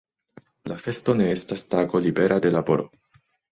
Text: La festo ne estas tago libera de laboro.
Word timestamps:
La 0.71 0.77
festo 0.85 1.15
ne 1.19 1.27
estas 1.35 1.65
tago 1.75 2.03
libera 2.07 2.43
de 2.47 2.55
laboro. 2.59 2.91